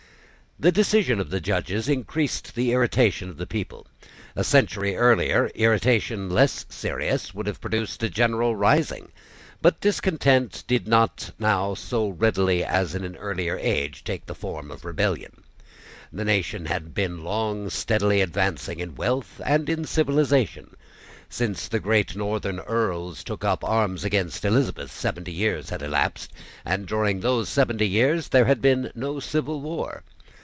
[0.59, 3.87] The decision of the judges increased the irritation of the people.
[4.35, 9.11] A century earlier, irritation less serious would have produced a general rising.
[9.59, 14.69] But discontent did not now so readily as in an earlier age take the form
[14.69, 15.41] of rebellion.
[16.13, 20.75] The nation had been long steadily advancing in wealth and in civilisation.
[21.27, 26.31] Since the great northern Earls took up arms against Elizabeth seventy years had elapsed;
[26.63, 30.03] and during those seventy years there had been no civil war.